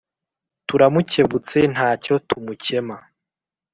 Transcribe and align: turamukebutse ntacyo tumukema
turamukebutse 0.67 1.59
ntacyo 1.73 2.13
tumukema 2.27 2.97